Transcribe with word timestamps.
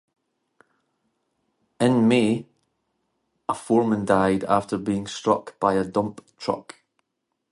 In 1.79 2.07
May, 2.07 2.47
a 3.47 3.53
foreman 3.53 4.03
died 4.03 4.43
after 4.45 4.79
being 4.79 5.05
struck 5.05 5.59
by 5.59 5.75
a 5.75 5.83
dump 5.83 6.25
truck. 6.39 6.77